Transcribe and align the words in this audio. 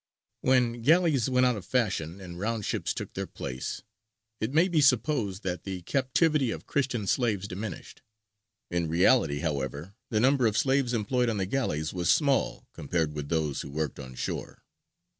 When 0.41 0.81
galleys 0.81 1.29
went 1.29 1.45
out 1.45 1.55
of 1.55 1.63
fashion, 1.63 2.19
and 2.19 2.39
"round 2.39 2.65
ships" 2.65 2.91
took 2.91 3.13
their 3.13 3.27
place, 3.27 3.83
it 4.39 4.51
may 4.51 4.67
be 4.67 4.81
supposed 4.81 5.43
that 5.43 5.61
the 5.63 5.83
captivity 5.83 6.49
of 6.49 6.65
Christian 6.65 7.05
slaves 7.05 7.47
diminished. 7.47 8.01
In 8.71 8.87
reality, 8.89 9.41
however, 9.41 9.93
the 10.09 10.19
number 10.19 10.47
of 10.47 10.57
slaves 10.57 10.95
employed 10.95 11.29
on 11.29 11.37
the 11.37 11.45
galleys 11.45 11.93
was 11.93 12.09
small 12.09 12.67
compared 12.73 13.13
with 13.13 13.29
those 13.29 13.61
who 13.61 13.69
worked 13.69 13.99
on 13.99 14.15
shore. 14.15 14.63